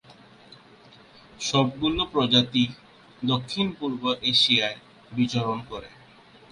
[1.39, 2.69] সবগুলো প্রজাতিই
[3.23, 4.77] দক্ষিণ-পূর্ব এশিয়ায়
[5.11, 5.89] বিচরণ করে।